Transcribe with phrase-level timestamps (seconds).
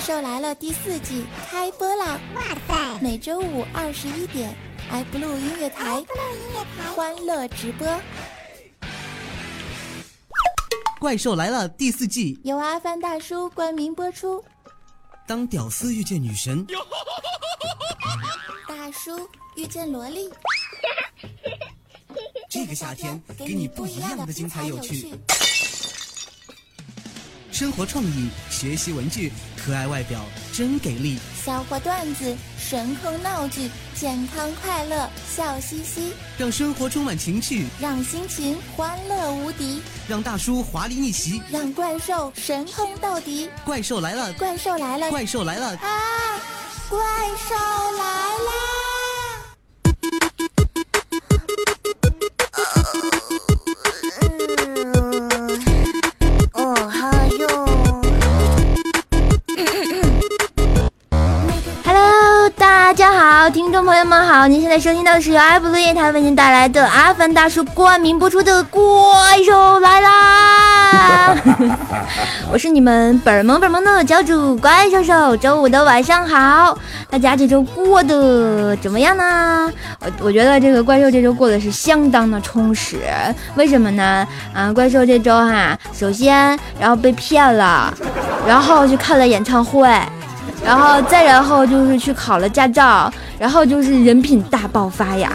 [0.00, 2.18] 兽来了》第四季开播啦！
[2.34, 2.98] 哇塞！
[3.02, 4.56] 每周五二十一点
[4.90, 6.02] ，iBlue 音乐台，
[6.96, 7.86] 欢乐直播。
[10.98, 14.42] 怪兽来了第四季由阿凡大叔冠名播出。
[15.26, 16.66] 当屌丝遇见女神，
[18.66, 20.30] 大叔遇见萝莉。
[22.48, 25.14] 这个夏天给你不一样的精彩有趣。
[27.52, 29.30] 生活创意，学习文具，
[29.64, 30.20] 可爱外表
[30.52, 31.18] 真给力。
[31.44, 36.12] 笑话段子，神坑闹剧，健康快乐，笑嘻嘻。
[36.36, 39.82] 让生活充满情趣，让心情欢乐无敌。
[40.08, 43.48] 让大叔华丽逆袭，让怪兽神坑到底。
[43.64, 44.32] 怪兽来了！
[44.34, 45.10] 怪兽来了！
[45.10, 45.68] 怪兽来了！
[45.76, 46.40] 啊！
[46.88, 47.54] 怪兽
[47.96, 48.59] 来啦！
[64.10, 68.82] 们好，您现在收听到的是由爱布乐台为您带来的阿凡大叔冠名播出的《怪
[69.46, 71.36] 兽来啦》，
[72.50, 75.36] 我是你们本萌本萌的教主怪兽兽。
[75.36, 76.76] 周五的晚上好，
[77.08, 79.70] 大家这周过得怎么样呢？
[80.00, 82.98] 我我觉得这个怪兽这周过得是相当的充实，
[83.54, 84.26] 为什么呢？
[84.52, 87.94] 啊，怪兽这周哈，首先然后被骗了，
[88.44, 89.88] 然后去看了演唱会。
[90.62, 95.32] 然后再然后就是去考了驾照，然后就是人品大爆发呀。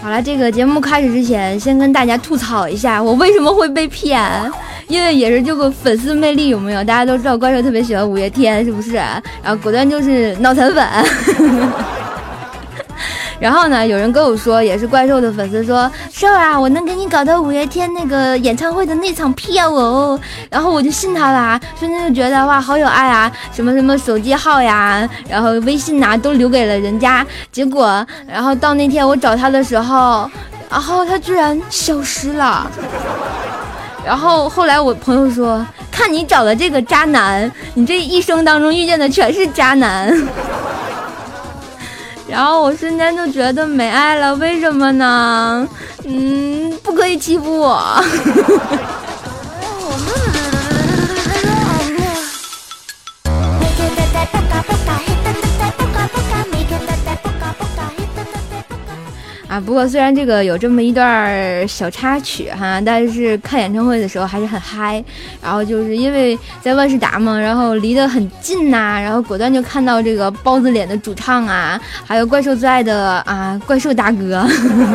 [0.00, 4.18] 好了，这个节目开始之前，先跟大家吐槽一下，我为什么会被骗？
[4.86, 6.82] 因为也是这个粉丝魅力有没有？
[6.82, 8.94] 大家都知道怪兽特别喜欢五月天，是不是？
[8.94, 10.82] 然后果断就是脑残粉。
[13.40, 20.18] 然后呢，有人跟我说，也是怪兽的粉丝说，兽啊，我能给你搞到五月天那个演唱会的那场票哦。
[20.50, 27.24] 然后我就信他了，瞬间就觉得哇，好有爱啊，什么什么手机号呀，然后微信呐，都留给了人家。
[27.52, 30.28] 结果，然后到那天我找他的时候，
[30.68, 32.68] 然后他居然消失了。
[34.04, 40.12] 然后后来我朋友说，看你找的这个渣男，你这一生当中遇见的全是渣男。
[42.28, 45.66] 然后我瞬间就觉得没爱了，为什么呢？
[46.04, 47.82] 嗯，不可以欺负我。
[59.48, 65.02] 啊，不过虽然这个有这么一段小插曲哈，但是看演唱会的时候还是很嗨。
[65.42, 74.46] 然后就是因为在万事达嘛，然后离得很近呐，然后果断就看到这个包子脸的主唱啊，还有怪兽最爱的啊怪兽大哥，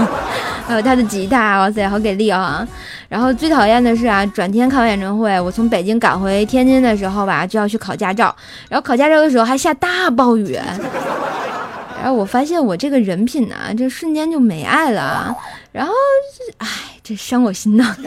[0.68, 2.68] 还有他的吉他，哇塞，好给力啊！
[3.10, 8.36] 然后最讨厌的是啊，转天看完演唱会，我从北京赶回天津的时候吧，就要去考驾照，
[8.70, 10.60] 然后考驾照的时候还下大暴雨。
[12.04, 15.34] 然后我发现我这个人品呐，这瞬间就没爱了，
[15.72, 15.94] 然后，
[16.58, 16.68] 哎，
[17.02, 17.96] 这伤我心呐。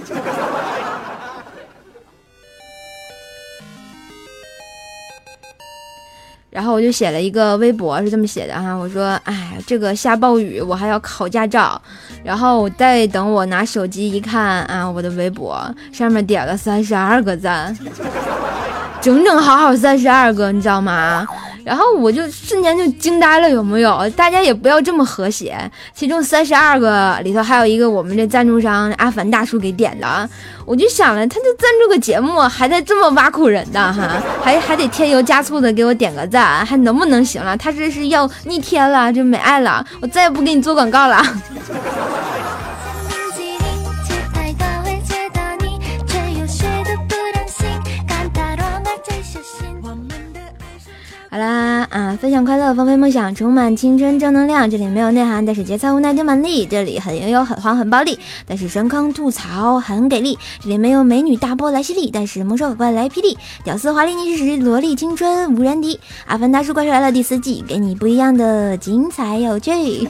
[6.50, 11.80] 然后我就写了一个微博，是这么写的哈，我说，哎，这个下暴雨，我还要考驾照。
[12.22, 15.58] 然后我再等我拿手机一看啊，我的微博
[15.90, 17.74] 上面点了三十二个赞，
[19.00, 21.26] 整整好好三十二个，你知道吗？
[21.66, 24.08] 然后我就瞬间就惊呆了，有没有？
[24.10, 25.58] 大家也不要这么和谐。
[25.92, 30.30] 其中三十二个里头还有一个我们这赞助商阿凡大叔给点的，
[30.64, 37.56] 我就想了，他就赞助个节目，还得这么挖苦人的哈，还还得添油加醋的给我点个赞，还能不能行了？
[37.56, 41.20] 他这是要逆天了，就没爱了，我再也不给你做广告了。
[51.36, 54.70] 好啦，啊，分享快乐，放飞梦想，充满青春正能量。
[54.70, 56.64] 这里没有内涵，但是节操无奈丢满力。
[56.64, 60.38] 这里很悠悠，很黄，很暴力，但是神坑吐槽很给力。
[60.62, 66.00] 这里没有美女大波来袭力，但是猛兽怪来霹雳，屌丝华丽逆袭时萝莉青春无人敌。
[66.24, 70.08] 阿凡达叔怪兽来了第四季，给你不一样的精彩有趣。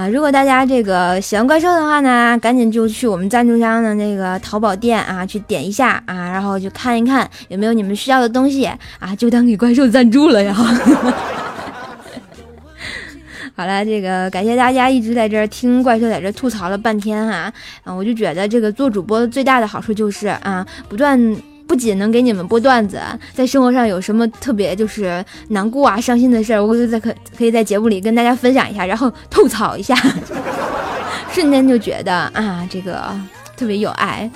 [0.00, 8.64] 啊，如果大家这个喜欢怪兽的话呢，赶紧就去我们赞助商的那个淘宝店啊，去点一下啊，然后就看一看有没有你们需要的东西
[8.98, 10.54] 啊，就当给怪兽赞助了呀。
[13.54, 17.52] 好了，这个感谢大家一直在这儿听怪兽在这吐槽了半天哈，
[17.84, 21.36] 啊，我就觉得这个做主播最大的好处就是啊，不断。
[21.70, 23.00] 不仅能给你们播段子，
[23.32, 29.94] 在生活上有什么特别就是难过啊、伤心的事儿，我就在可可以在节目里跟大家分享一下，然后吐槽一下，
[31.30, 33.16] 瞬间就觉得啊，这个
[33.56, 34.28] 特别有爱。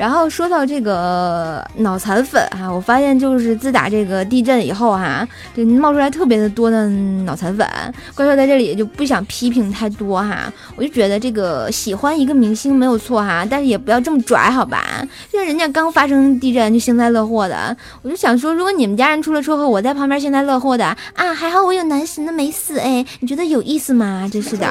[0.00, 7.68] 然后说到这个脑残粉哈，我发现就是自打这个地震以后哈，就冒出来特别的多的脑残粉。
[8.14, 14.82] 怪兽在这里就不想批评太多哈，我就觉得这个喜欢一个明星没有错哈，但是也不要这么拽好吧？
[15.30, 24.26] 像人家刚发生地震就幸灾乐祸的，我就想说，如果你们家人出了车祸，我在旁边幸灾乐祸的啊，还好我有男神的没死哎，你觉得有意思吗？
[24.32, 24.66] 真是的。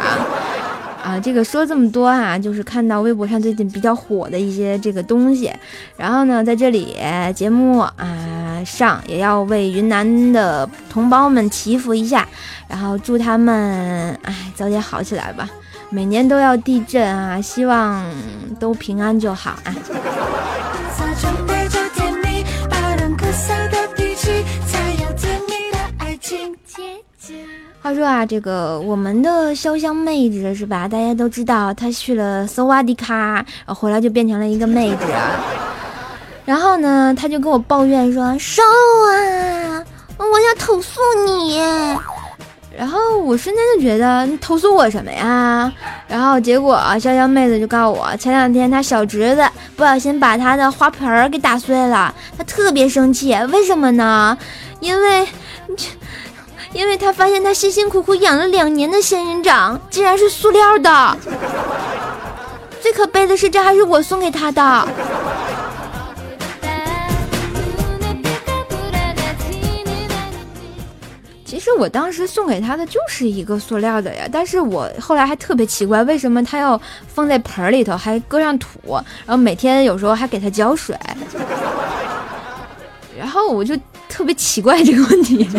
[1.02, 5.52] 啊，这个说这么多啊，就是看到微博上最近比较火的一些这个东西，
[5.98, 6.96] 然后呢，在这里
[7.34, 12.28] 节目啊上也要为云南的同胞们祈福一下，
[12.68, 15.50] 然后祝他们哎早点好起来吧。
[15.90, 18.06] 每年都要地震啊，希望
[18.60, 19.74] 都平安就好啊。
[27.82, 30.86] 话说啊，这个我们的潇湘妹子是吧？
[30.86, 35.06] 大家都知道，她去了搜瓦迪卡，回来就变成了一个妹子。
[36.44, 39.82] 然后呢，她就跟我抱怨说：“瘦啊，
[40.18, 41.58] 我要投诉你。”
[42.78, 45.72] 然后我瞬间就觉得你投诉我什么呀？
[46.06, 49.44] 然后结果潇湘妹子就告诉我，前两天她小侄子
[49.78, 53.34] 不小心把她的花盆儿给打碎了，她特别生气。
[53.54, 54.38] 为什么呢？
[54.82, 55.26] 因为
[55.68, 55.78] 你。
[56.72, 61.18] 因为他发现他辛辛苦苦养了两年的仙人掌竟然是塑料的，
[62.80, 64.88] 最可悲的是这还是我送给他的。
[71.44, 78.80] 其实我当时送给他的就是一个塑料的呀，但是我后来还特别奇怪，为什么他要放在盆里头还搁上土，
[79.26, 80.96] 然后每天有时候还给他浇水，
[83.18, 83.76] 然后我就
[84.08, 85.50] 特别奇怪这个问题。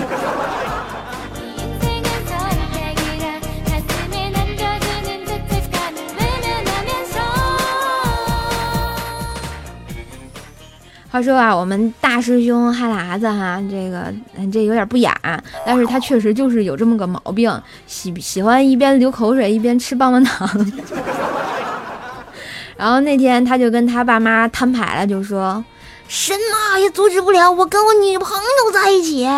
[11.10, 14.14] 话说啊，我们大师兄哈喇子哈，这个
[14.52, 15.12] 这有点不雅，
[15.66, 17.52] 但是他确实就是有这么个毛病，
[17.88, 20.48] 喜喜欢一边流口水一边吃棒棒糖。
[22.78, 25.62] 然后那天他就跟他爸妈摊牌了，就说
[26.06, 29.28] 什么也阻止不了我跟我女朋友在一起。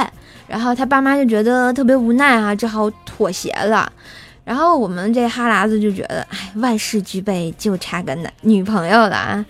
[0.47, 3.91] 然后他爸妈就觉得特别无奈啊，只好妥协了。
[4.45, 9.47] 然后我们这哈喇子就觉得，哎，万事俱备，就差个男女朋友了啊。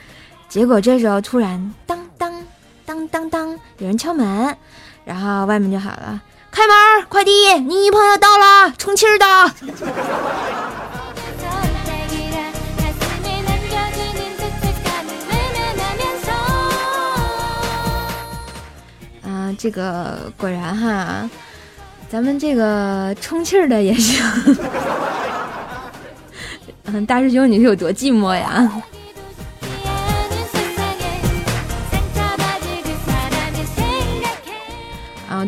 [0.48, 1.98] 结果这时候突然当。
[3.12, 4.56] 当当，有人敲门，
[5.04, 6.18] 然后外面就喊了
[6.50, 7.30] ：“开门，快递，
[7.60, 9.26] 你女朋友到了，充气儿的。”
[19.28, 21.28] 啊，这个果然哈，
[22.08, 24.24] 咱们这个充气儿的也行。
[26.84, 28.72] 嗯，大师兄，你是有多寂寞呀？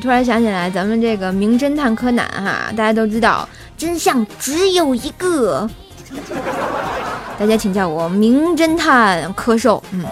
[0.00, 5.68] 突然想起来，咱们这个名侦探柯南哈，大家都知道真相只有一个，
[7.38, 10.04] 大家请叫我名侦探柯受，嗯，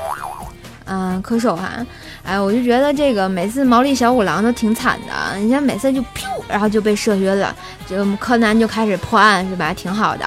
[0.86, 1.84] 嗯，柯受哈，
[2.24, 7.54] 哎，我就觉得这个每次毛利小五郎都挺惨的，你看每次就噗，然后就被射晕了，
[7.88, 9.74] 就柯南就开始破案是吧？
[9.74, 10.24] 挺好的。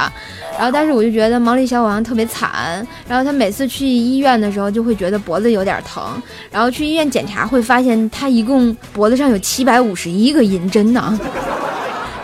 [0.57, 2.85] 然后，但是我就觉得毛利小五郎特别惨。
[3.07, 6.21] 然后他每次去医院的时候，就会觉得脖子有点疼。
[6.51, 11.17] 然后去医院检查，会发现他一共脖子上有七百五十一个银针呢，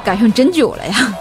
[0.04, 1.14] 赶上针灸了呀。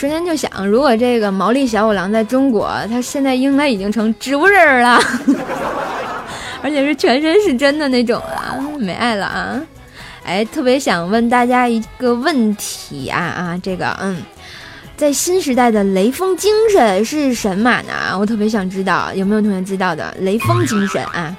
[0.00, 4.98] 瞬间就想，如果这个毛利小五郎在中国，他现在应该已经成植物人了，
[6.64, 9.60] 而且是全身是真的那种啊，没爱了啊！
[10.24, 14.16] 哎，特别想问大家一个问题啊啊，这个嗯，
[14.96, 17.92] 在新时代的雷锋精神是神马呢？
[18.18, 21.36] 我特别想知道，有没有同学知道的雷锋精神啊？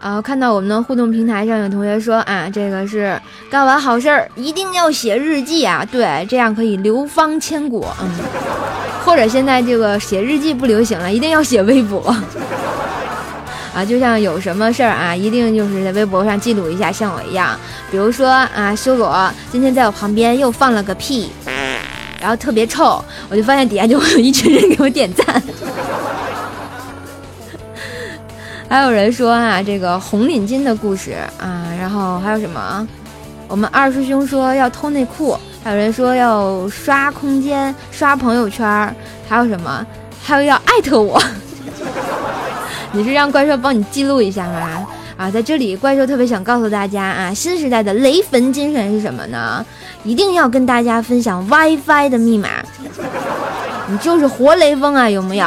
[0.00, 7.86] 啊，看到我们的互动平台上有同学说啊，这个是干完好事儿一定要写日记啊，对，这样可以流芳千古。
[8.00, 8.08] 嗯，
[9.04, 12.00] 或者现在这个写日记不流行了，一定要写微博。
[13.76, 17.54] 啊，就像有什么事儿啊，一定就是在微博上记录一下，像我一样。
[17.90, 21.30] 比如说啊，修罗今天在我旁边又放了个屁，
[22.18, 25.42] 然后特别臭，我就发现底下就会有一群人给我点赞。
[28.70, 32.86] 还有人说啊，这个红领巾的故事啊，然后还有什么？
[33.48, 38.64] 我们二师兄说要偷内裤，还有人说要刷空间、刷朋友圈，
[39.28, 39.84] 还有什么？
[40.22, 41.20] 还有要艾特我。
[42.94, 44.86] 你是让怪兽帮你记录一下吗？
[45.16, 49.66] 啊，在这里，怪兽特别想告诉大家啊，新时代的雷焚精神是什么呢？
[50.04, 52.48] 一定要跟大家分享 WiFi 的密码。
[53.88, 55.46] 你就是活雷锋啊，有没有？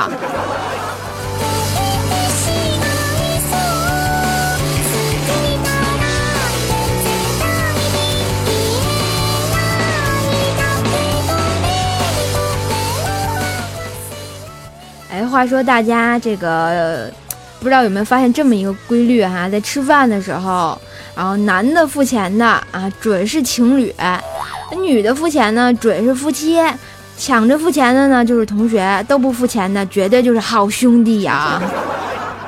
[15.34, 17.12] 话说大家这个
[17.60, 20.80] 不知道有没有发现这么一个规律哈，在吃饭的时候，
[21.16, 23.92] 然后男的付钱的啊准是情侣，
[24.78, 26.60] 女的付钱呢准是夫妻，
[27.18, 31.60] 抢着付钱的呢就是同学，都不付钱的绝对就是好兄弟呀。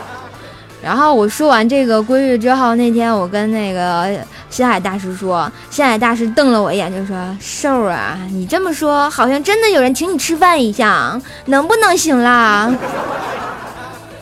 [0.84, 4.16] 然后我说完这个规律之后，那天我跟那个
[4.56, 12.74] 星海大师说，星海大师瞪了我一眼，就说：“瘦啊，你这么说，好像真的有人请你吃饭一样，能不能行啦？”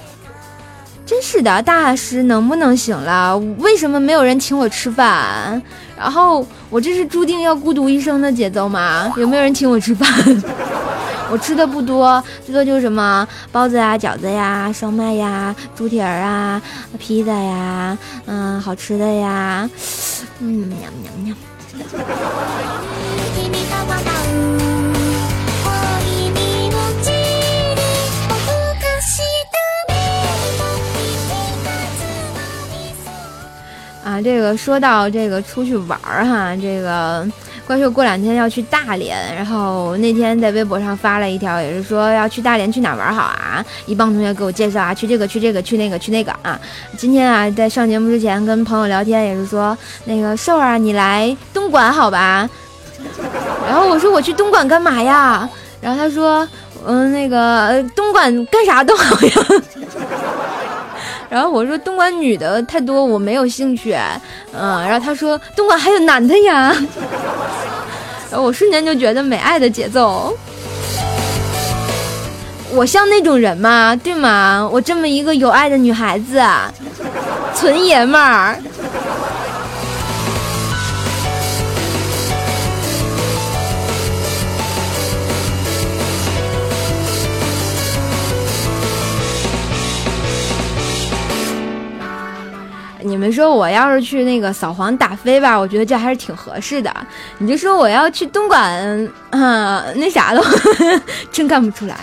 [1.06, 3.38] 真是的，大师能不能行了？
[3.60, 5.62] 为什么没有人请我吃饭？
[5.96, 9.13] 然后我这是注定要孤独一生的节奏吗？
[9.18, 10.10] 有没有人请我吃饭？
[11.32, 16.60] 我吃的不多，最多就是什么包子呀、饺子呀、烧麦呀、猪蹄儿啊、
[16.98, 19.68] 披萨呀，嗯，好吃的呀，
[20.45, 21.33] 嗯，喵喵喵。
[34.03, 37.25] 啊，这个说到这个出去玩儿哈，这个。
[37.65, 43.63] 怪兽过两天要去大连，然后那天在微博上发了一条，也是说要去大连去哪玩好啊？
[43.86, 46.60] 一帮同学给我介绍啊，去这个去这个去那个去那个啊。
[46.98, 52.50] 今天啊，在上节目之前跟朋友聊天，也是说那个瘦儿啊，你来东莞好吧？
[53.65, 55.50] 然后我说我去东莞干嘛呀？
[55.79, 56.48] 然后他说
[56.86, 59.32] 嗯，那个东莞干啥都好呀。
[61.29, 63.96] 然后我说东莞女的太多，我没有兴趣。
[64.51, 66.75] 嗯，然后他说东莞还有男的呀。
[68.42, 70.36] 我瞬间就觉得美爱的节奏。
[72.75, 73.96] 我像那种人吗？
[73.96, 74.68] 对吗？
[74.72, 76.42] 我这么一个有爱的女孩子，
[77.56, 78.58] 纯爷们儿。
[93.03, 96.91] 你们说我要是去那个扫黄打非吧，我觉得这还是挺合适的。
[97.38, 100.41] 你就说我要去东莞，啊，那啥的，
[101.31, 101.98] 真干不出来。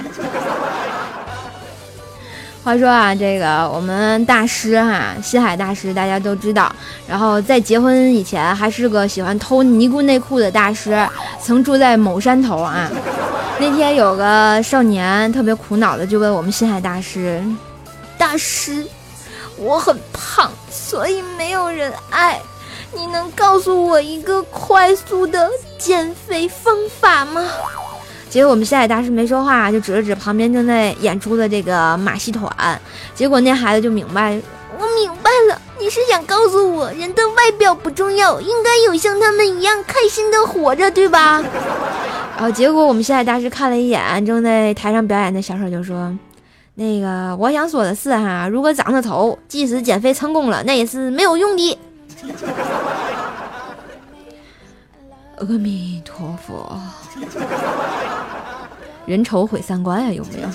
[2.62, 6.70] 话说啊，这个我们大师哈，西海大师大家都知道，
[7.08, 10.94] 然后在结婚以前还是个喜欢偷尼姑内裤的大师，
[11.40, 12.90] 曾住在某山头啊。
[13.58, 17.42] 那天有个少年特别苦恼的就问我们西海大师，
[18.18, 18.86] 大师。
[19.60, 22.40] 我很胖，所以没有人爱。
[22.92, 25.48] 你能告诉我一个快速的
[25.78, 27.44] 减肥方法吗？
[28.28, 32.50] 结果我们西海大师没说话，就指了指旁边正在演出的这个马戏团。
[33.14, 34.40] 结果那孩子就明白，
[34.78, 41.42] 我明白了，你是想告诉我，人的外表不重要，应该有像他们一样开心的活着，对吧？
[42.36, 46.12] 然后结果我们西海大师看了一眼正在台上表演的小丑，就说。
[46.74, 51.78] 那个，我想说的是哈，如果长着头，即使减肥成功了，那也是没有用的。
[55.36, 56.80] 阿弥陀佛，
[59.06, 60.48] 人丑毁三观呀，有没有？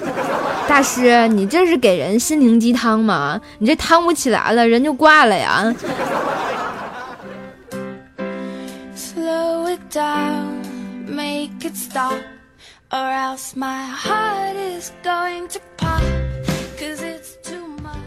[0.68, 3.40] 大师，你这是给人心灵鸡汤吗？
[3.60, 5.74] 你这汤不起来了，人就挂了呀。
[12.92, 16.02] Or else my heart is going to pop
[16.78, 17.98] cuz it's too much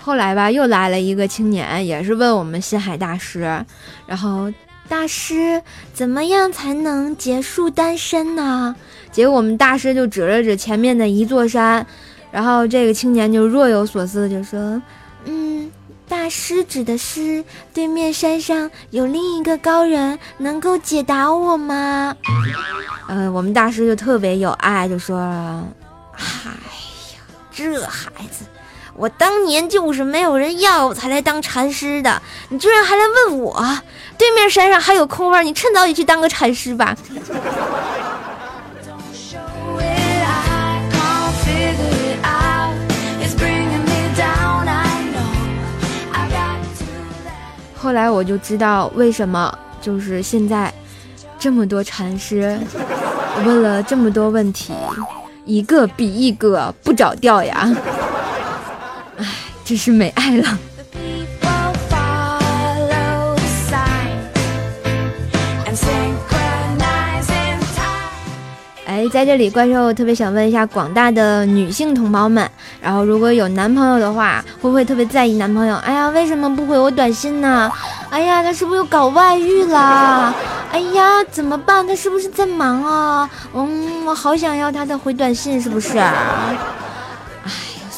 [0.00, 3.64] 后来吧，又来了一个青年，也是问我们心海大师，
[4.06, 4.52] 然后
[4.88, 8.74] 大师怎么样才能结束单身呢？
[9.10, 11.86] 结果我们大师就指了指前面的一座山，
[12.30, 14.80] 然后这个青年就若有所思的就说：“。”
[16.28, 22.16] 师指的是对面山上有另一个高人，能够解答我吗？
[23.08, 25.18] 呃，我们大师就特别有爱，就说
[26.12, 26.50] ：“哎
[27.14, 27.20] 呀，
[27.50, 28.44] 这孩子，
[28.94, 33.78] 我当年就是没有人要才来当禅师的，你居然还来问我？
[34.18, 36.94] 对面山上还有空位，你趁早也去当个禅师吧。
[47.80, 50.72] 后来我就知道为什么，就是现在
[51.38, 52.58] 这么多禅师
[53.46, 54.74] 问了这么多问题，
[55.44, 57.72] 一个比一个不着调呀。
[59.16, 59.24] 唉，
[59.64, 60.58] 真是没爱了。
[68.86, 75.76] 哎，在这里，怪兽特别想问一下广大的女性同胞们，然后如果有男朋友的话，会不会特别在意男朋友？
[75.76, 77.70] 哎呀，为什么不回我短信呢？
[78.10, 80.34] 哎呀，他是不是又搞外遇了？
[80.72, 81.86] 哎呀，怎么办？
[81.86, 83.28] 他是不是在忙啊？
[83.54, 85.98] 嗯，我好想要他的回短信，是不是？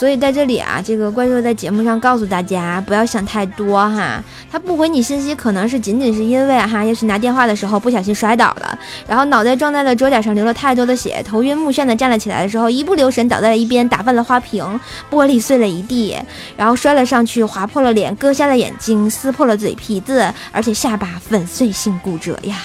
[0.01, 4.25] 所以在这里啊，这个怪兽在节目上告诉大家，不要想太多哈。
[4.51, 14.65] 他不回你信息，可能是仅仅是因为哈，也许拿电话的时候不小心摔倒了，然后脑袋撞在了桌角上，流了太多的血，头晕目眩的站了起来的时候，一不留神倒在了一边，打翻了花瓶，
[15.11, 16.17] 玻璃碎了一地，
[16.57, 22.57] 然后摔了上去，划破了脸，割瞎了眼睛，撕破了嘴皮子，而且下巴粉碎性骨折呀。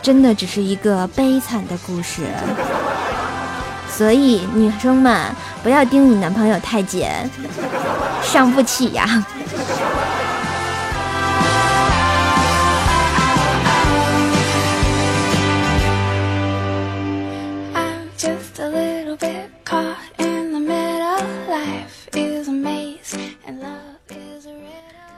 [0.00, 2.22] 真的只是一个悲惨的故事。
[4.02, 5.16] 所以，女生们
[5.62, 7.06] 不要盯你男朋友太紧，
[8.20, 9.24] 伤不起呀。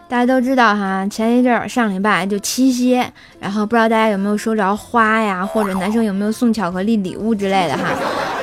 [0.06, 3.02] 大家都知道哈，前一阵儿上礼拜就七夕，
[3.40, 7.84] 然后不知道大家有没有收着花呀，或者男生有没有送巧克力礼物之类的哈。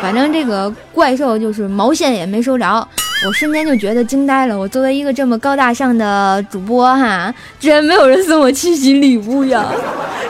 [0.02, 2.88] 反正这个怪兽就是毛线也没收着，
[3.28, 4.58] 我瞬间就觉得惊呆了。
[4.58, 9.66] 我作为一个这么高大上的主播哈，居然没有人送我七夕礼物呀，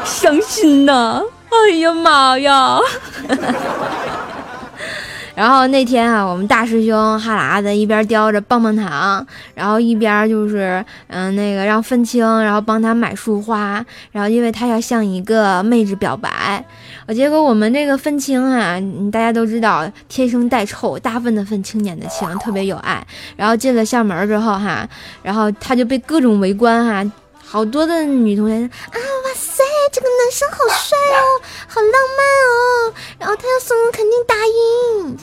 [0.04, 1.22] 伤心呐！
[1.50, 2.80] 哎呀妈呀！
[5.33, 16.63] 然后那天啊，我们大师兄哈喇子一边叼着棒棒糖，然后一边就是嗯那个让愤青，然后帮他买束花，然后因为他要向一个妹子表白，
[17.15, 18.77] 结果我们这个愤青啊，
[19.11, 24.87] 大家都知道天生带臭，大粪的愤青年的情特别有爱，然后进了校门之后哈，
[25.24, 27.11] 然后他就被各种围观哈。
[27.44, 29.61] 好多的女同学啊，哇塞，
[29.91, 35.17] 这个男生好帅哦，好浪漫哦，然后他要送我，肯定答应。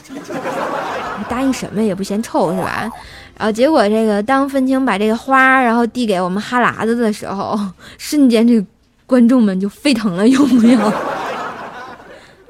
[1.29, 2.89] 答应什么也不嫌臭是吧？
[3.37, 7.57] 然后结果这个当分青把这个花然后递给我们哈喇子的时候，
[7.97, 8.65] 瞬间这个
[9.05, 10.93] 观众们就沸腾了，有没有？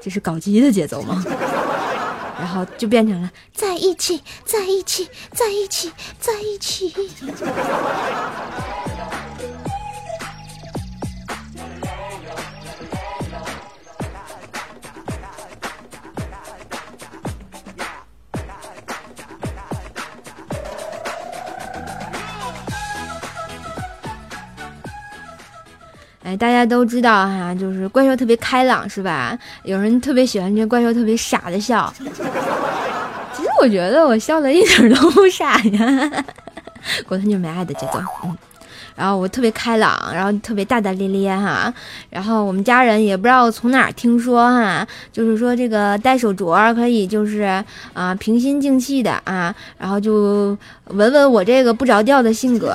[0.00, 1.24] 这是搞基的节奏吗？
[2.38, 6.94] 然后就变成了在一起，在一起，在一起，在一起。
[26.22, 29.38] 哎，大家都知道哈，就是怪兽特别开朗，是吧？
[29.64, 31.92] 有人特别喜欢这怪兽特别傻的笑。
[31.98, 36.24] 其实我觉得我笑的一点都不傻呀，
[37.08, 38.00] 果断就没爱的节奏。
[38.24, 38.36] 嗯。
[38.94, 41.72] 然后我特别开朗，然后特别大大咧咧哈。
[42.10, 50.56] 然后我们家人也不知道从哪儿听说哈，就是说这个戴手镯可以就是啊平心静气的啊，然后就
[50.88, 52.74] 闻闻我这个不着调的性格，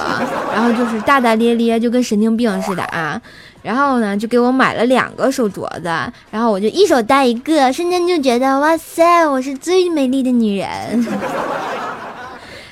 [0.53, 3.21] 然后就是大大咧咧，就跟神经病似的啊。
[3.61, 5.89] 然后呢，就给我买了两个手镯子，
[6.29, 11.07] 然后我就一手戴一个，瞬间就觉得哇塞，我是最美丽的女人。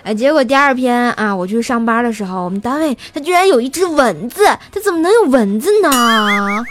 [0.04, 6.66] 哎，结果第二天啊，我去上班的时候，我们单位它居然有一只蚊子，它怎么能有蚊子呢？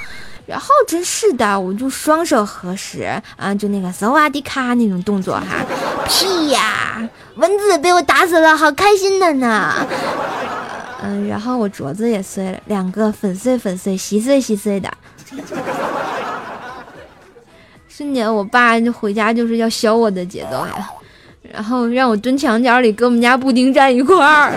[0.44, 5.64] 然后真是的，我就双手合十啊，就那个萨瓦迪卡那种动作哈，
[6.06, 9.74] 屁呀，蚊子被我打死了，好开心的呢。
[11.02, 14.90] 嗯，然后我镯子也碎了，两个粉碎粉碎，稀碎稀碎的。
[17.88, 20.90] 瞬间，我爸就回家就是要削我的节奏呀。
[21.52, 24.52] 然后让我蹲墙角里跟我们家布丁站一块儿。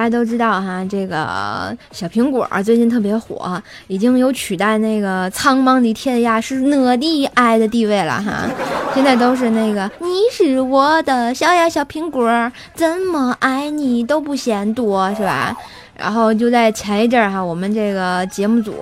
[0.00, 8.48] 大家都知道哈，这个小苹果最近特别火，已经有取代那个苍茫的天涯是我的爱的地位了哈。
[8.94, 15.54] 现在都是那个你是我的小呀小苹果，怎么爱你都不嫌多，是吧？
[15.94, 18.76] 然后就在前一阵儿哈，我们这个节目组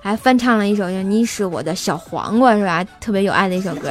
[0.00, 2.82] 还翻唱了一首《你是我的小黄瓜》，是吧？
[3.02, 3.90] 特别有爱的一首歌，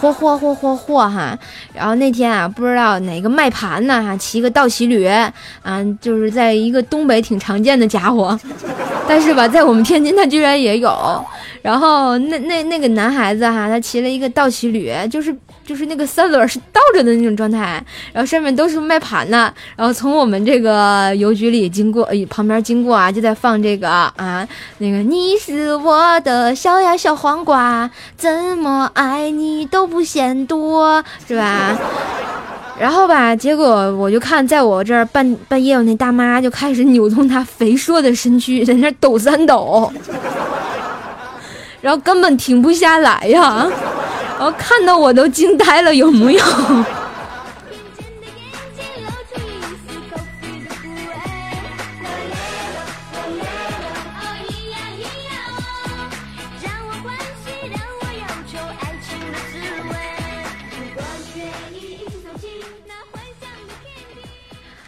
[0.00, 1.38] 嚯嚯嚯嚯嚯哈！
[1.74, 8.38] 然后那天啊，不知道哪个卖盘呢哈，骑个倒骑驴，啊，就是在一个东北挺常见的家伙，
[9.08, 11.24] 但是吧，在我们天津他居然也有。
[11.62, 15.34] 然后那那那个男孩子哈，他骑了一个倒骑驴，就是。
[15.66, 24.46] 就是那个三轮是倒着的那种状态，然后上面都是卖盘的，然后从我们这个邮局里经过，旁边经过啊，就在放这个啊，
[24.78, 31.76] 那个你是我的小呀小黄瓜，怎么爱你都不嫌多，是吧？
[32.78, 39.92] 然后吧，结果我就看在我这儿半半夜，我那大妈就开始扭动她肥硕的身躯，在那抖三抖，
[41.80, 43.66] 然后根本停不下来呀。
[44.38, 46.40] 我看到我都惊呆了，有木有？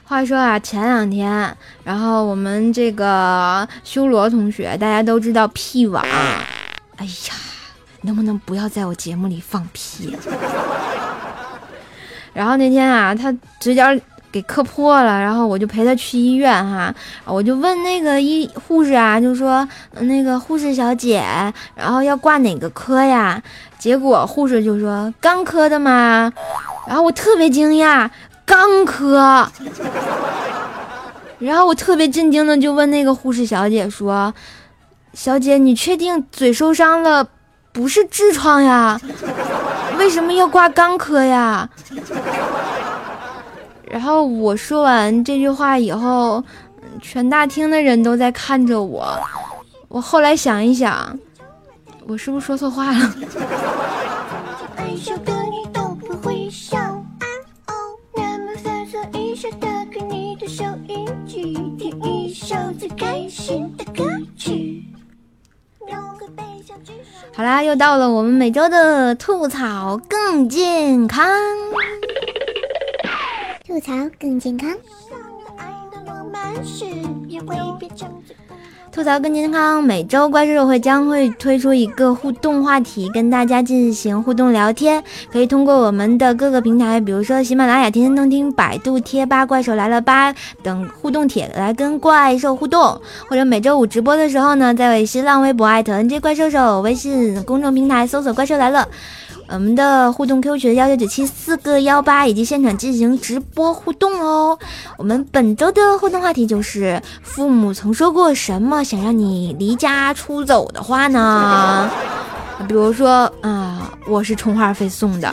[0.05, 6.03] 话说啊，前两天，然后我们这个修罗同学，大家都知道屁网，
[6.97, 7.38] 哎呀。
[8.03, 10.17] 能不能不要在我节目里放屁？
[12.33, 13.85] 然后那天啊，他嘴角
[14.31, 16.95] 给磕破了，然后我就陪他去医院哈。
[17.25, 21.25] 我就问那个医护士啊，就说那个护士小姐，
[21.75, 23.43] 然后要挂哪个科呀？
[23.79, 26.33] 结果护士就说肛科的吗？
[26.87, 28.09] 然后我特别惊讶，
[28.47, 29.51] 肛科。
[31.41, 34.35] 然后我特别震惊的就问那个护士小姐说
[35.15, 37.27] ：“小姐，你确定嘴受伤了？”
[37.79, 39.01] 不是痔疮呀，
[39.99, 41.69] 为什么要挂肛科呀？
[43.89, 46.43] 然后我说完这句话以后，
[47.01, 49.17] 全大厅的人都在看着我。
[49.87, 51.17] 我后来想一想，
[52.05, 53.15] 我是不是说错话了？
[67.59, 71.27] 啦，又到了我们每周的吐槽更健康，
[73.67, 74.71] 吐槽更健康。
[78.91, 85.03] 吐槽更健康，每周怪兽会将会推出一个互动话题，跟大家进行互动聊天。
[85.31, 98.89] 可以通过我们的各个平台，比如说喜马拉雅、天天动听、百度贴吧、怪兽来了吧等互动帖来跟怪兽互动，或者每周五直播的时候呢，在新浪微博艾特 NJ 怪兽手，微信公众平台搜索怪兽来了。
[99.51, 104.59] 我们的互动 Q 群幺九九七四个幺八，以及现场进行直播互动哦。
[104.99, 111.91] 我们本周的互动话题就是：父母曾说过什么想让你离家出走的话呢？
[112.69, 115.33] 比如说啊，我是充话费送的。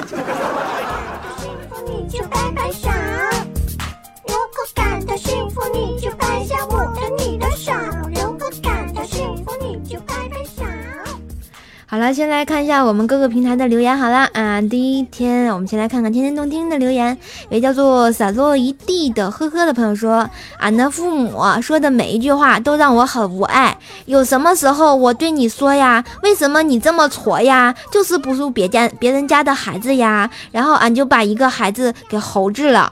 [11.95, 13.97] 好了，先来看一下我们各个平台的留言。
[13.97, 17.17] 好了啊，第一天我们先来看看天天动听的留言。
[17.47, 23.77] 也叫做洒落一地的呵呵的朋友说，俺的父母说的每一句话都让我很无爱。
[24.07, 26.03] 有什么时候我对你说呀？
[26.21, 27.73] 为什么你这么挫呀？
[27.89, 30.29] 就是不如别家别人家的孩子呀。
[30.51, 32.91] 然后俺就把一个孩子给猴治了。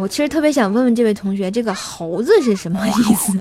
[0.00, 3.38] 我其实特别想问问这位同学，这个猴子是什么意思？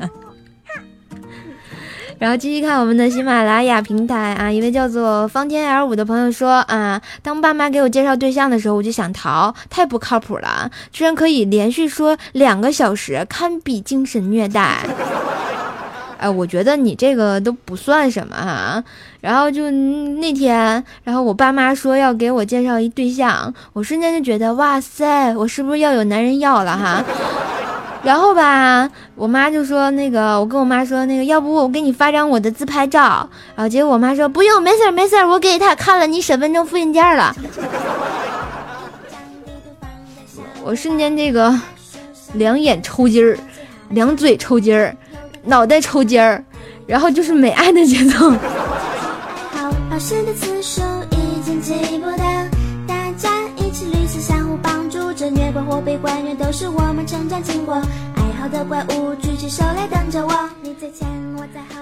[2.20, 14.80] 然后继续看我们的喜马拉雅平台啊，一位叫做方天 L 五的朋友说啊，当爸妈给我介绍对象的时候，我就想逃，太不靠谱了，居然可以连续说两个小时，堪比精神虐待。
[16.18, 18.84] 哎，我觉得你这个都不算什么哈。
[19.22, 27.04] 然后就那天，然后我爸妈说要给我介绍一对象，我瞬间就觉得哇塞，我是不是要有男人要了哈？
[28.08, 33.30] 然后吧，我妈就说那个，我跟我妈说那个，要不我给你发张我的自拍照。
[33.54, 37.36] 然后结果我妈说不用，没事儿没事儿，我给他看了你身份证复印件了。
[40.64, 41.54] 我瞬间这个
[42.36, 43.38] 两眼抽筋儿，
[43.90, 44.96] 两嘴抽筋儿，
[45.44, 46.42] 脑袋抽筋儿，
[46.86, 48.34] 然后就是没爱的节奏。
[55.68, 57.76] 或悲观，越都是我们成长经过。
[57.76, 60.32] 爱好的怪物举起手来等着我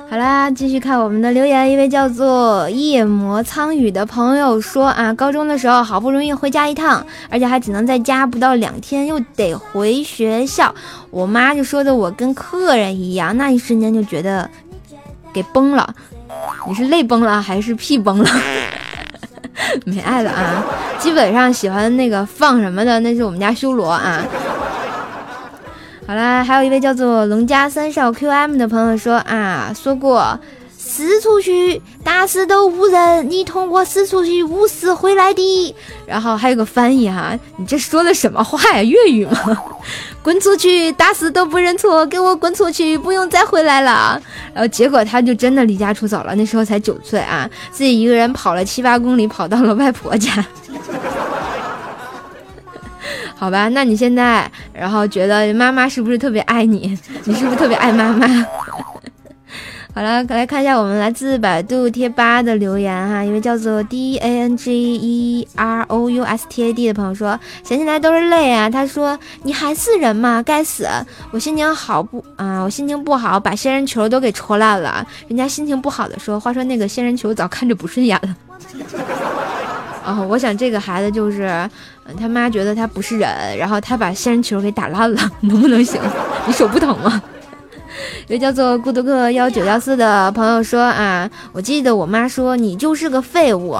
[0.09, 1.71] 好啦，继续看我们的留言。
[1.71, 10.73] 一位叫做夜魔苍羽的朋友说啊，高中的时候好不容易回家一趟，而且还只能在家不到两天，又得回学校。
[11.11, 14.49] 我妈就说的我跟客人一样，那一瞬间就觉得
[15.33, 15.93] 给崩了。
[16.67, 18.29] 你是泪崩了还是屁崩了？
[19.85, 20.63] 没爱了啊！
[20.99, 24.23] 基本上喜欢那个放什么的，那是我们家修罗啊。
[26.07, 30.39] 好啦，还有一位叫做龙家三少 QM 的朋友说啊，说过
[30.77, 35.75] 四处去，打死都无人，你通过四处去无死回来的。
[36.05, 38.83] 然后还有个翻译哈，你这说的什么话呀？
[38.83, 39.57] 粤语吗？
[40.21, 44.21] 滚出去，打死都不认错，给我滚出去，不用再回来了。
[44.53, 50.45] 然后结果他就真的离家出走了，那时候才九岁啊，自己一个人跑了七八公里，跑到了外婆家。
[53.35, 56.97] 好吧，那你现在，然后觉得妈妈是不是特别爱你？
[57.25, 58.27] 你是不是特别爱妈妈？
[59.93, 68.69] 好了，来看一下我们来自百度贴吧的留言哈，一位叫做 D A N G E R O U S T A D 的朋友说，想起来都是泪啊。
[68.69, 70.43] 他说你还是人吗？
[70.45, 70.85] 该死！
[71.31, 72.59] 我心情好不啊？
[72.61, 75.05] 我心情不好，把仙人球都给戳烂了。
[75.29, 78.35] 人家心情不好的说，话说那个仙人球早看着不顺眼了。
[80.05, 81.69] 哦，我想这个孩子就是。
[82.19, 85.99] 他妈觉得他不是人，然后他把仙人球给打烂了， 能不能行？
[86.45, 87.19] 你手不疼吗？
[88.27, 93.75] 一个叫做孤独客幺九幺四的朋友说啊，我记得我妈说你就是个废物，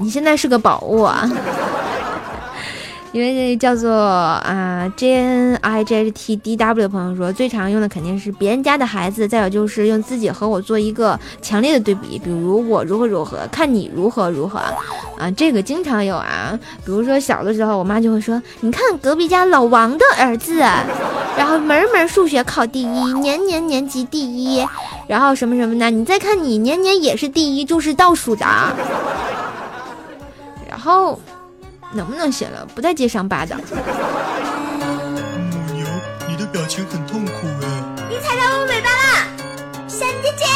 [0.00, 1.08] 你现在是个宝物。
[3.10, 14.58] 因为这叫做啊 J N I J H T D W 的朋友说，最常用的肯定是别人家的孩子，再有就是用自己和我做一个强烈的对比，比如我如何如何，看你如何如何
[15.18, 16.58] 啊，这个经常有啊。
[16.84, 20.58] 比如说小的时候，我妈就会说，你看隔壁家老王的儿子，
[21.36, 24.66] 然后门门数学考第一，年年年级第一，
[25.06, 28.44] 然后什么什么的，你再看你年年也是第一，就是倒数的，
[30.68, 31.18] 然后。
[31.92, 32.66] 能不能写了？
[32.74, 33.56] 不再接伤疤的。
[33.56, 33.62] 母
[35.72, 35.86] 牛，
[36.28, 37.66] 你的表情很痛苦哎。
[38.08, 39.26] 你踩到我尾巴了，
[39.88, 40.46] 闪电剑。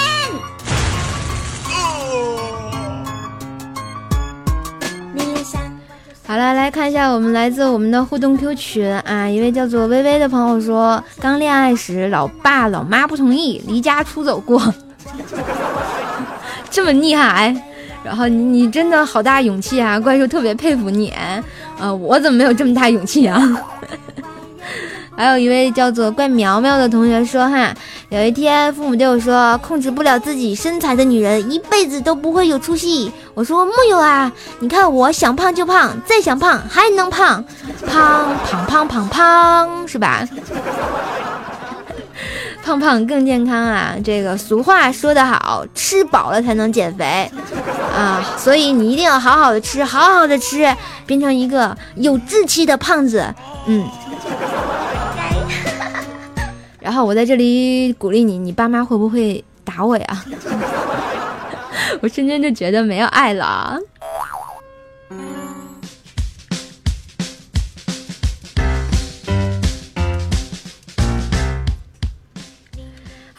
[6.25, 14.73] 好了，来看一下我们来自我们的互动 Q 群啊，一位叫做微微的朋友说，刚恋爱时老爸老妈不同意，离家出走过，
[16.71, 17.55] 这么厉害。
[18.05, 19.99] 然后你你真的好大勇气啊！
[19.99, 21.13] 怪兽特别佩服你，
[21.79, 23.41] 呃，我怎么没有这么大勇气啊？
[25.15, 27.73] 还有一位叫做怪苗苗的同学说哈，
[28.09, 33.13] 有一天父母对我说，控制不了自己身材的女人一辈子都不会有出息。
[33.35, 37.45] 我说木有啊，你看我想胖就胖，再想胖还能胖，
[37.87, 40.27] 胖胖胖胖胖，是吧？
[42.65, 43.95] 胖胖更健康啊！
[44.05, 47.31] 这个俗话说得好，吃饱了才能减肥
[47.95, 48.25] 啊！
[48.39, 53.35] 所以你一定要好好的吃，好好的吃，变成一个有志气的胖子。
[53.67, 53.85] 嗯。
[56.79, 60.25] 然后我在这里鼓励你，你爸妈会不会打我呀？
[62.01, 63.79] 我瞬间就觉得没有爱了。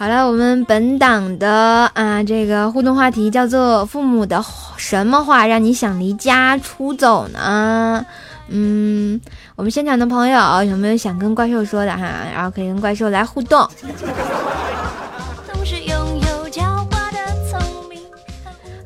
[0.03, 4.43] 好了，我们本档的啊这个互动话题叫做“父母的
[4.75, 8.05] 什么话让你想离家出走呢？”
[8.51, 9.21] 嗯，
[9.55, 12.05] 我们现场的朋友有没有想跟怪兽说的哈？
[12.33, 13.65] 然后可以跟怪兽来互动。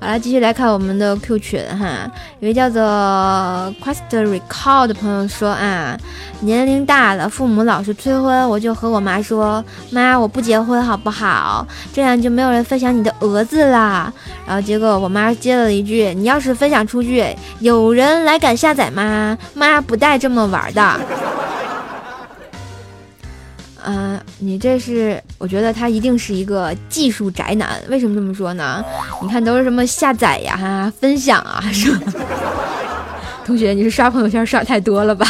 [0.08, 2.82] 好了，继续来看我们的 Q 群哈，一位叫做
[3.84, 5.98] Quest Recall 的朋友说啊，
[6.40, 11.68] 年龄大了，父母老是催婚，我就和我妈说，妈，我不结婚好不好？
[11.92, 14.10] 这样就没有人分享你的儿子啦。
[14.46, 17.26] 然后结果我妈接了一句，你要是分享出去，
[17.60, 19.38] 有人来敢下载吗？
[19.54, 21.02] 妈不带这么玩的。
[23.90, 27.70] 嗯，你这是，我觉得他一定是一个技术宅男。
[27.88, 28.84] 为什么这么说呢？
[29.22, 32.12] 你看都是什么下载呀、哈分享啊，是吧？
[33.48, 35.26] 同学，你是刷朋友圈刷太多了吧？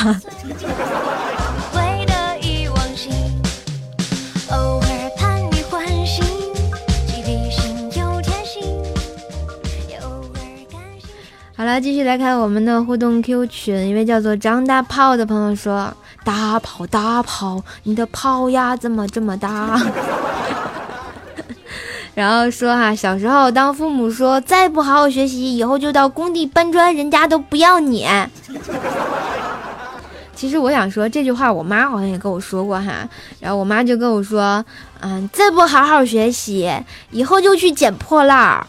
[11.56, 15.96] 好了，继续来看我们的互动 Q 群，一位叫做张大炮的朋友说。
[16.28, 19.82] 大炮大炮，你的炮呀怎么这么大？
[22.14, 28.06] 然后说哈，小时候当父母说再不好好学习，以后就到工地搬砖，人家都不要你。
[30.36, 33.08] 其实我想说这句话，我妈好像也跟我说过哈。
[33.40, 34.64] 然后我妈就跟我说，
[35.00, 36.70] 嗯，再不好好学习，
[37.12, 38.68] 以后就去捡破烂儿。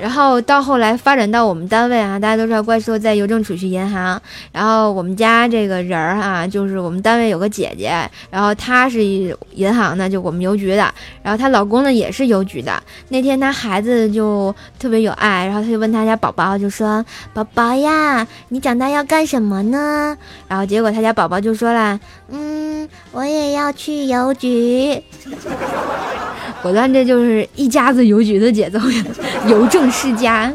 [0.00, 4.20] 然后到后来发展到我们单位啊，大家都知道怪兽在邮政储蓄银行。
[4.52, 10.92] 然后我们家这个人儿啊，就是我们单位有个姐姐，然后她是银行的，就我们邮局的。
[11.22, 12.82] 然后她老公呢也是邮局的。
[13.08, 20.16] 那天她孩子就特别有爱，然后她就问她家宝宝，就说：“宝宝呀，你长大要干什么呢？”
[20.48, 21.98] 然后结果她家宝宝就说了
[22.30, 25.02] ：“嗯，我也要去邮局。
[26.62, 29.04] ”果断，这就是一家子邮局的节奏呀，
[29.48, 30.52] 邮政世家。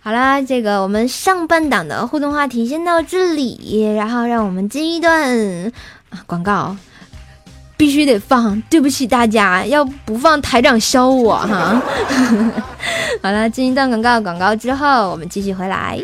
[0.00, 5.72] 好啦，这个我们上半档的互动话题先到这里，然后让我们进一段
[6.26, 6.76] 广告，
[7.76, 11.82] 必须得放，对不起大家，要不放台长削我哈。
[13.20, 15.98] 好了，进一段广告，广告之后我们继续回来。